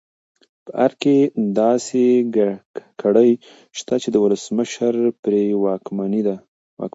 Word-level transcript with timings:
په 0.65 0.71
ارګ 0.85 0.97
کې 1.03 1.17
داسې 1.61 2.03
کړۍ 3.01 3.31
شته 3.77 3.95
چې 4.01 4.09
د 4.11 4.17
ولسمشر 4.23 4.93
پرې 5.23 5.43
واکمنه 5.63 6.21
ده. 6.27 6.35